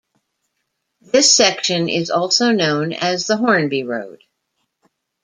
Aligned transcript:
This 1.01 1.31
section 1.31 1.87
is 1.87 2.09
also 2.09 2.51
known 2.51 2.91
as 2.91 3.27
the 3.27 3.37
Hornby 3.37 3.83
Road. 3.83 4.23